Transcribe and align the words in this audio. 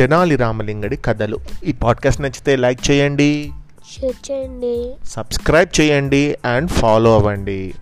తెనాలి 0.00 0.36
రామలింగడి 0.36 0.96
కథలు. 0.96 1.38
ఈ 1.64 1.72
పాడ్కాస్ట్ 1.72 2.20
నచ్చితే 2.20 2.56
లైక్ 2.56 2.90
చేయండి 2.90 3.52
షేర్ 4.00 4.30
చేయండి. 4.30 4.94
సబ్స్క్రైబ్ 5.04 5.80
చేయండి 5.80 6.36
అండ్ 6.44 6.70
ఫాలో 6.70 7.14
అవ్వండి. 7.14 7.74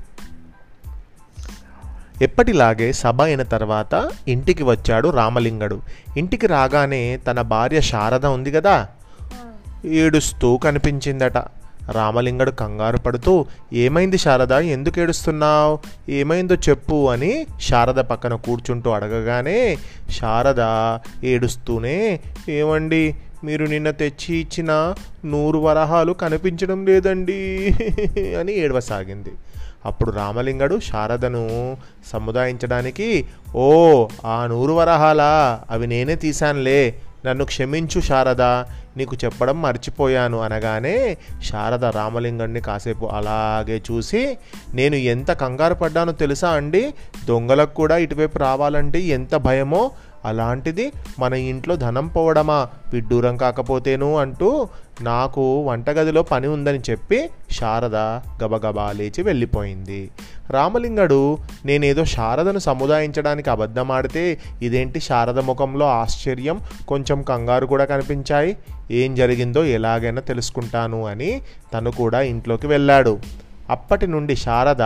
ఎప్పటిలాగే 2.23 2.93
సభ 2.93 3.23
అయిన 3.23 3.43
తర్వాత 3.43 4.11
ఇంటికి 4.29 4.63
వచ్చాడు 4.63 5.09
రామలింగడు. 5.09 5.83
ఇంటికి 6.17 6.47
రాగానే 6.47 7.17
తన 7.17 7.43
భార్య 7.43 7.81
శారద 7.81 8.27
ఉంది 8.27 8.53
కదా? 8.53 8.89
ఏడుస్తూ 9.85 10.57
కనిపించిందట. 10.57 11.37
రామలింగడు 11.93 12.51
కంగారు 12.51 12.97
పడుతూ 12.97 13.47
ఏమైంది 13.73 14.19
శారద? 14.19 14.53
ఎందుకు 14.53 15.01
ఏడుస్తున్నావు? 15.01 15.79
ఏమైందో 16.11 16.55
చెప్పు 16.55 17.11
అని 17.11 17.47
శారద 17.61 17.95
పక్కన 17.95 18.35
కూర్చుంటూ 18.35 18.91
అడగగానే 18.91 19.79
శారద 20.11 20.63
ఏడుస్తూనే 21.27 22.21
ఏమండి? 22.49 23.15
మీరు 23.45 23.65
నిన్న 23.65 23.91
తెచ్చి 23.91 24.37
ఇచ్చిన 24.37 24.95
నూరు 25.25 25.59
వరహాలు 25.59 26.13
కనిపించడం 26.13 26.87
లేదండి 26.87 27.71
అని 28.41 28.55
ఏడవసాగింది. 28.59 29.31
అప్పుడు 29.85 30.11
రామలింగడు 30.11 30.81
శారదను 30.81 31.77
సముదాయించడానికి 32.13 33.27
ఓ 33.55 34.07
ఆ 34.25 34.47
నూరు 34.47 34.73
వరహాలా? 34.73 35.61
అవి 35.71 35.87
నేనే 35.87 36.15
తీశానులే. 36.15 36.95
నన్ను 37.27 37.45
క్షమించు 37.45 38.01
శారద 38.01 38.43
నీకు 38.97 39.17
చెప్పడం 39.25 39.63
మర్చిపోయాను 39.63 40.39
అనగానే 40.41 41.17
శారద 41.45 41.85
రామలింగన్ని 41.85 42.61
కాసేపు 42.61 43.07
అలాగే 43.07 43.83
చూసి 43.91 44.39
నేను 44.75 44.95
ఎంత 44.97 45.31
కంగారు 45.31 45.75
పడ్డానో 45.75 46.13
తెలుసా 46.13 46.51
అండి? 46.51 46.95
దొంగలకు 47.25 47.75
కూడా 47.75 47.99
ఇటువైపు 47.99 48.39
రావాలంటే 48.39 49.01
ఎంత 49.01 49.35
భయమో 49.37 49.91
అలాంటిది 50.29 50.93
మన 51.19 51.35
ఇంట్లో 51.35 51.77
ధనం 51.77 52.07
పోవడమా? 52.07 52.69
విడ్డూరం 52.93 53.37
కాకపోతేను 53.37 54.17
అంటూ 54.17 54.69
నాకు 55.01 55.61
వంటగదిలో 55.63 56.23
పని 56.23 56.47
ఉందని 56.47 56.81
చెప్పి 56.91 57.31
శారద 57.51 57.97
గబగబా 58.45 58.93
లేచి 58.93 59.23
వెళ్ళిపోయింది. 59.23 60.11
రామలింగడు 60.51 61.39
నేనేదో 61.65 62.05
శారదను 62.05 62.59
సముదాయించడానికి 62.59 63.51
అబద్ధమాడితే 63.51 64.39
ఇదేంటి 64.63 65.01
శారద 65.01 65.39
ముఖంలో 65.39 65.87
ఆశ్చర్యం? 65.87 66.61
కొంచెం 66.89 67.23
కంగారు 67.23 67.67
కూడా 67.67 67.85
కనిపించాయి. 67.85 68.57
ఏం 68.91 69.15
జరిగిందో 69.15 69.65
ఎలాగైనా 69.65 70.21
తెలుసుకుంటాను 70.21 71.07
అని 71.07 71.43
తను 71.75 71.91
కూడా 71.91 72.21
ఇంట్లోకి 72.21 72.67
వెళ్ళాడు. 72.67 73.19
అప్పటి 73.71 74.07
నుండి 74.07 74.37
శారద 74.37 74.83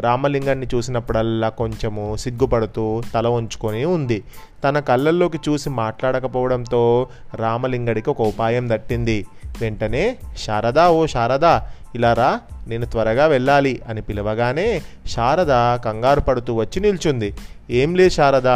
రామలింగాన్ని 0.00 0.66
చూసినప్పుడల్లా 0.74 1.48
కొంచెము 1.48 2.16
సిగ్గుపడుతూ 2.16 3.02
తల 3.14 3.26
ఉంచుకొని 3.28 3.84
ఉంది. 3.84 4.24
తన 4.64 4.78
కళ్ళల్లోకి 4.78 5.40
చూసి 5.48 5.70
మాట్లాడకపోవడంతో 5.70 7.08
రామలింగడికి 7.34 8.10
ఒక 8.10 8.20
ఉపాయం 8.22 8.70
దట్టింది. 8.70 9.26
వెంటనే 9.60 10.16
శారదా 10.36 10.90
ఓ 10.90 11.06
శారదా 11.06 11.68
ఇలా 11.94 12.12
రా 12.12 12.40
నేను 12.66 12.86
త్వరగా 12.86 13.26
వెళ్ళాలి 13.26 13.82
అని 13.88 14.02
పిలవగానే 14.02 14.82
శారద 15.06 15.76
కంగారు 15.76 16.20
పడుతూ 16.20 16.54
వచ్చి 16.54 16.80
నిల్చుంది. 16.80 17.34
ఏం 17.70 17.96
లే 17.96 18.10
శారద 18.10 18.48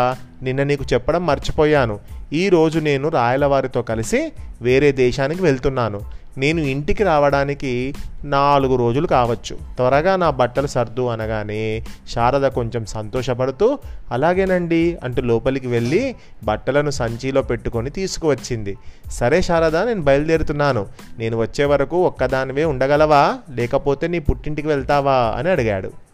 నిన్న 0.42 0.62
నీకు 0.62 0.84
చెప్పడం 0.92 1.26
మర్చిపోయాను. 1.26 1.98
ఈరోజు 2.32 2.78
నేను 2.78 3.08
రాయలవారితో 3.08 3.82
కలిసి 3.82 4.32
వేరే 4.62 4.92
దేశానికి 4.92 5.42
వెళ్తున్నాను. 5.42 6.00
నేను 6.38 6.60
ఇంటికి 6.60 7.04
రావడానికి 7.04 7.94
నాలుగు 8.24 8.76
రోజులు 8.76 9.06
కావచ్చు. 9.06 9.58
త్వరగా 9.76 10.16
నా 10.16 10.30
బట్టలు 10.30 10.66
సర్దు 10.66 11.06
అనగానే 11.06 11.82
శారద 12.14 12.48
కొంచెం 12.48 12.84
సంతోషపడుతూ 12.84 13.78
అలాగేనండి 14.10 14.98
అంటూ 15.04 15.22
లోపలికి 15.22 15.66
వెళ్ళి 15.66 16.16
బట్టలను 16.44 16.90
సంచిలో 16.90 17.42
పెట్టుకొని 17.42 17.90
తీసుకువచ్చింది. 17.90 18.76
సరే 19.10 19.42
శారద 19.42 19.76
నేను 19.76 20.02
బయలుదేరుతున్నాను. 20.02 20.86
నేను 21.18 21.36
వచ్చే 21.36 21.64
వరకు 21.64 22.06
ఒక్కదానివే 22.06 22.64
ఉండగలవా? 22.64 23.34
లేకపోతే 23.54 24.08
నీ 24.08 24.18
పుట్టింటికి 24.18 24.68
వెళ్తావా? 24.68 25.34
అని 25.38 25.50
అడిగాడు. 25.50 26.09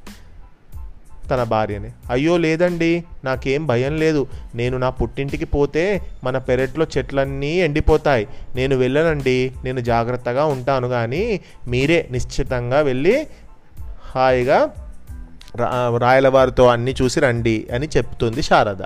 తన 1.30 1.42
భార్యని. 1.42 1.90
అయ్యో 2.10 2.36
లేదండి 2.36 3.04
నాకేం 3.24 3.66
భయం 3.66 3.98
లేదు. 3.98 4.26
నేను 4.54 4.78
నా 4.78 4.90
పుట్టింటికి 4.90 5.44
పోతే 5.44 6.02
మన 6.24 6.38
పెరట్లో 6.38 6.86
చెట్లన్నీ 6.98 7.52
ఎండిపోతాయి. 7.60 8.28
నేను 8.54 8.76
వెళ్ళనండి 8.76 9.52
నేను 9.64 9.80
జాగ్రత్తగా 9.80 10.44
ఉంటాను 10.44 10.88
కానీ 10.88 11.40
మీరే 11.68 12.08
నిశ్చితంగా 12.10 12.80
వెళ్ళి 12.80 13.26
హాయిగా 14.14 14.70
రా 15.56 15.98
రాయలవారితో 15.98 16.66
అన్నీ 16.66 16.94
చూసి 17.02 17.20
రండి 17.20 17.66
అని 17.74 17.86
చెప్తుంది 17.96 18.42
శారద. 18.42 18.82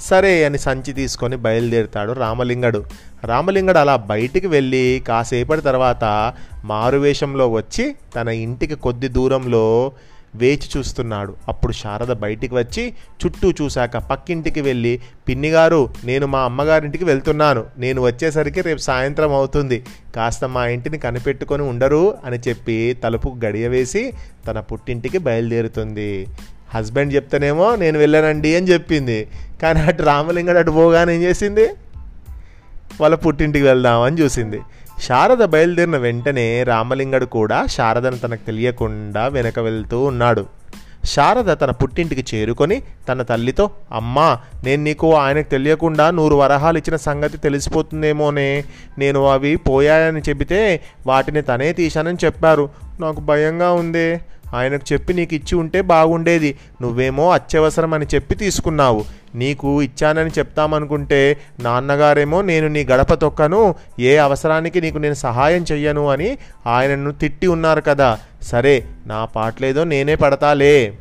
సరే 0.00 0.44
అని 0.44 0.58
సంచి 0.58 0.92
తీసుకొని 0.92 1.36
బయలుదేరుతాడు 1.36 2.12
రామలింగడు. 2.12 2.84
రామలింగడు 3.24 3.78
అలా 3.78 3.96
బయటికి 3.96 4.46
వెళ్ళి 4.46 5.02
కాసేపటి 5.08 5.60
తర్వాత 5.60 6.32
మారువేషంలో 6.64 7.48
వచ్చి 7.48 7.94
తన 8.16 8.28
ఇంటికి 8.28 8.74
కొద్ది 8.74 9.08
దూరంలో 9.08 9.92
వేచి 10.34 10.68
చూస్తున్నాడు. 10.76 11.36
అప్పుడు 11.48 11.72
శారద 11.72 12.12
బయటికి 12.12 12.54
వచ్చి 12.54 12.94
చుట్టూ 13.20 13.50
చూశాక 13.50 13.96
పక్కింటికి 13.96 14.60
వెళ్ళి 14.60 15.00
పిన్నిగారు 15.28 15.88
నేను 16.04 16.26
మా 16.26 16.40
అమ్మగారింటికి 16.40 17.04
వెళ్తున్నాను. 17.04 17.64
నేను 17.78 18.02
వచ్చేసరికి 18.02 18.60
రేపు 18.60 18.78
సాయంత్రం 18.78 19.32
అవుతుంది. 19.32 19.84
కాస్త 20.16 20.44
మా 20.44 20.66
ఇంటిని 20.66 20.98
కనిపెట్టుకొని 20.98 21.62
ఉండరు 21.62 22.14
అని 22.24 22.38
చెప్పి 22.48 22.96
తలుపుకు 23.04 23.38
గడియ 23.44 23.68
వేసి 23.68 24.12
తన 24.46 24.60
పుట్టింటికి 24.60 25.18
బయలుదేరుతుంది. 25.18 26.26
హస్బెండ్ 26.74 27.14
చెప్తేనేమో 27.14 27.76
నేను 27.76 27.98
వెళ్ళానండి 27.98 28.56
అని 28.56 28.66
చెప్పింది. 28.66 29.28
కానీ 29.62 29.80
అటు 29.80 30.02
రామలింగడు 30.02 30.58
అటు 30.58 30.70
పోగానే 30.70 31.14
ఏం 31.14 31.22
చేసింది? 31.22 31.68
వాళ్ళ 33.00 33.16
పుట్టింటికి 33.16 33.64
వెళ్దామని 33.64 34.16
చూసింది. 34.20 34.60
శారద 35.00 35.44
బయలుదేరిన 35.44 35.96
వెంటనే 35.96 36.62
రామలింగడు 36.62 37.24
కూడా 37.24 37.66
శారదను 37.66 38.18
తనకు 38.18 38.46
తెలియకుండా 38.46 39.26
వెనక 39.26 39.58
వెళ్తూ 39.58 40.04
ఉన్నాడు. 40.04 40.46
శారద 41.04 41.56
తన 41.60 41.70
పుట్టింటికి 41.70 42.36
చేరుకొని 42.36 42.82
తన 43.08 43.22
తల్లితో 43.22 43.70
అమ్మా 43.92 44.38
నేను 44.64 44.82
నీకు 44.82 45.14
ఆయనకు 45.14 45.50
తెలియకుండా 45.50 46.10
నూరు 46.10 46.34
వరహాలు 46.34 46.78
ఇచ్చిన 46.78 46.96
సంగతి 46.96 47.38
తెలిసిపోతుందేమోనే? 47.38 48.64
నేను 48.98 49.26
అవి 49.26 49.56
పోయాయని 49.56 50.20
చెబితే 50.28 50.80
వాటిని 51.06 51.42
తనే 51.42 51.72
తీశానని 51.72 52.18
చెప్పారు. 52.24 52.68
నాకు 53.00 53.20
భయంగా 53.20 53.72
ఉందే. 53.72 54.20
ఆయనకు 54.54 54.92
చెప్పి 54.92 55.14
నీకు 55.14 55.34
ఇచ్చి 55.34 55.58
ఉంటే 55.58 55.82
బాగుండేది. 55.82 56.58
నువ్వేమో 56.82 57.30
అత్యవసరం 57.30 57.94
అని 57.94 58.06
చెప్పి 58.14 58.34
తీసుకున్నావు. 58.34 59.04
నీకు 59.34 59.82
ఇచ్చానని 59.82 60.30
చెప్తామనుకుంటే 60.30 61.40
నాన్నగారేమో 61.60 62.42
నేను 62.42 62.68
నీ 62.68 62.84
గడప 62.84 63.14
తొక్కను 63.14 63.74
ఏ 64.00 64.16
అవసరానికి 64.16 64.80
నీకు 64.80 64.98
నేను 64.98 65.14
సహాయం 65.14 65.64
చెయ్యను 65.72 66.08
అని 66.08 66.38
ఆయనను 66.66 67.12
తిట్టి 67.12 67.46
ఉన్నారు 67.46 67.80
కదా. 67.80 68.18
సరే 68.42 68.84
నా 69.06 69.24
పాటలేదో 69.24 69.84
నేనే 69.84 70.14
పడతాలే. 70.14 70.92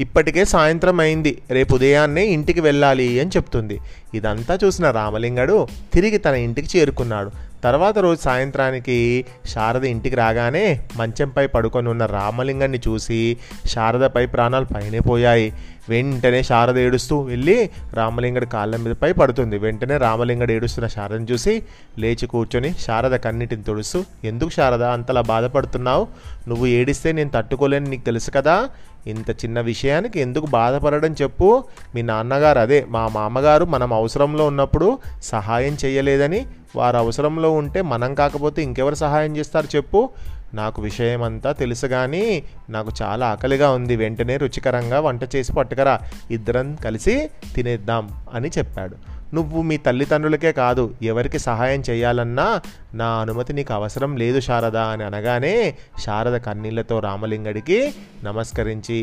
ఇప్పటికే 0.00 0.44
సాయంత్రం 0.44 1.00
అయింది. 1.00 1.42
రేపు 1.50 1.74
ఉదయాన్నే 1.74 2.26
ఇంటికి 2.26 2.60
వెళ్ళాలి 2.60 3.20
అని 3.20 3.30
చెప్తుంది. 3.30 3.78
ఇదంతా 4.14 4.58
చూసిన 4.64 4.90
రామలింగడు 4.90 5.66
తిరిగి 5.92 6.18
తన 6.18 6.34
ఇంటికి 6.34 6.78
చేరుకున్నాడు. 6.78 7.30
తర్వాత 7.64 7.98
రోజు 7.98 8.20
సాయంత్రానికి 8.20 9.26
శారద 9.46 9.84
ఇంటికి 9.84 10.16
రాగానే 10.16 10.88
మంచంపై 10.96 11.46
పడుకొని 11.46 11.88
ఉన్న 11.88 12.06
రామలింగాన్ని 12.06 12.80
చూసి 12.88 13.36
శారదపై 13.66 14.26
ప్రాణాలు 14.26 14.64
పైనే 14.64 14.98
పోయాయి. 14.98 15.52
వెంటనే 15.88 16.42
శారద 16.42 16.78
ఏడుస్తూ 16.78 17.20
వెళ్ళి 17.20 17.70
రామలింగడి 17.92 18.46
కాళ్ళ 18.46 18.76
మీదపై 18.76 19.12
పడుతుంది. 19.12 19.58
వెంటనే 19.58 19.96
రామలింగడు 19.96 20.52
ఏడుస్తున్న 20.52 20.86
శారదను 20.88 21.26
చూసి 21.32 21.62
లేచి 21.98 22.26
కూర్చొని 22.26 22.74
శారద 22.74 23.14
కన్నిటిని 23.16 23.62
తుడుస్తూ 23.62 24.04
ఎందుకు 24.24 24.50
శారద? 24.50 24.82
అంతలా 24.82 25.20
బాధపడుతున్నావు? 25.20 26.08
నువ్వు 26.48 26.66
ఏడిస్తే 26.66 27.12
నేను 27.12 27.30
తట్టుకోలేని 27.34 27.90
నీకు 27.90 28.04
తెలుసు 28.04 28.30
కదా? 28.30 28.68
ఇంత 29.06 29.30
చిన్న 29.30 29.60
విషయానికి 29.60 30.20
ఎందుకు 30.20 30.46
బాధపడడం 30.46 31.12
చెప్పు. 31.22 31.64
మీ 31.94 32.02
నాన్నగారు 32.02 32.58
అదే 32.58 32.86
మా 32.88 33.08
మామగారు 33.08 33.64
మనం 33.64 33.92
అవసరంలో 33.92 34.46
ఉన్నప్పుడు 34.46 34.98
సహాయం 35.22 35.76
చేయలేదని 35.84 36.46
వారు 36.76 36.96
అవసరంలో 36.96 37.50
ఉంటే 37.50 37.82
మనం 37.82 38.14
కాకపోతే 38.14 38.62
ఇంకెవరు 38.62 38.94
సహాయం 38.94 39.36
చేస్తారు 39.36 39.76
చెప్పు. 39.76 40.08
నాకు 40.54 40.82
విషయం 40.82 41.22
అంతా 41.22 41.52
తెలుసు 41.52 41.86
కానీ 41.86 42.42
నాకు 42.70 42.90
చాలా 43.02 43.26
ఆకలిగా 43.26 43.70
ఉంది 43.70 43.96
వెంటనే 43.96 44.36
రుచికరంగా 44.36 45.00
వంట 45.00 45.36
చేసి 45.36 45.52
పట్టుకరా. 45.52 46.00
ఇద్దరం 46.30 46.74
కలిసి 46.74 47.30
తినేద్దాం 47.54 48.10
అని 48.34 48.50
చెప్పాడు. 48.58 48.96
నువ్వు 49.34 49.62
మీ 49.62 49.76
తల్లిదండ్రులకే 49.76 50.52
కాదు 50.52 50.84
ఎవరికి 51.02 51.38
సహాయం 51.38 51.82
చేయాలన్నా 51.90 52.60
నా 52.94 53.06
అనుమతి 53.06 53.52
నీకు 53.52 53.74
అవసరం 53.74 54.16
లేదు 54.16 54.40
శారద 54.40 54.76
అని 54.76 55.04
అనగానే 55.04 55.54
శారద 55.98 56.36
కన్నీళ్ళతో 56.40 56.98
రామలింగడికి 56.98 57.94
నమస్కరించి 58.24 59.00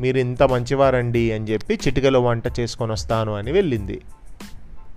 మీరు 0.00 0.18
ఇంత 0.18 0.42
మంచివారండి 0.42 1.32
అని 1.32 1.44
చెప్పి 1.44 1.74
చిటికలో 1.74 2.20
వంట 2.20 2.46
చేసుకొని 2.60 2.92
వస్తాను 2.92 3.32
అని 3.34 3.52
వెళ్ళింది. 3.52 4.00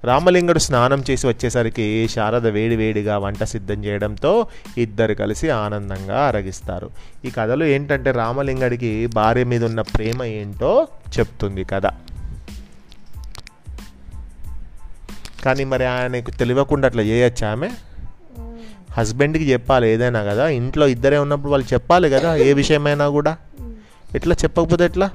రామలింగుడు 0.04 0.60
స్నానం 0.60 1.04
చేసి 1.10 1.28
వచ్చేసరికి 1.28 2.08
శారద 2.08 2.48
వేడివేడిగా 2.48 3.18
వంట 3.18 3.44
సిద్ధం 3.44 3.86
చేయడంతో 3.86 4.48
ఇద్దరు 4.78 5.14
కలిసి 5.14 5.50
ఆనందంగా 5.50 6.20
అరగిస్తారు. 6.28 6.90
ఈ 7.26 7.30
కథలో 7.30 7.66
ఏంటంటే 7.66 8.12
రామలింగడికి 8.12 9.08
భార్య 9.08 9.44
మీద 9.44 9.66
ఉన్న 9.66 9.82
ప్రేమ 9.82 10.24
ఏంటో 10.24 10.88
చెప్తుంది 11.20 11.64
కథ. 11.64 11.86
కానీ 15.44 15.64
మరి 15.64 15.86
ఆయనకు 15.86 16.32
తెలియకుండా 16.32 16.88
అట్లా 16.88 17.04
చేయొచ్చు 17.04 17.48
ఆమె? 17.48 17.70
హస్బెండ్కి 18.92 19.52
చెప్పాలి 19.52 19.90
ఏదైనా 19.90 20.24
కదా 20.24 20.48
ఇంట్లో 20.48 20.88
ఇద్దరే 20.88 21.18
ఉన్నప్పుడు 21.18 21.52
వాళ్ళు 21.52 21.74
చెప్పాలి 21.74 22.10
కదా 22.10 22.36
ఏ 22.36 22.54
విషయమైనా 22.54 23.10
కూడా. 23.10 23.38
ఎట్లా? 24.16 24.36
చెప్పకపోతే 24.44 24.86
ఎట్లా? 24.86 25.10